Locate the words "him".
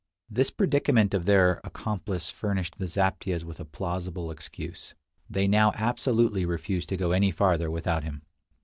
8.03-8.23